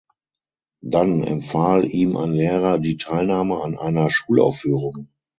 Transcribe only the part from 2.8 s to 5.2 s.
Teilnahme an einer Schulaufführung.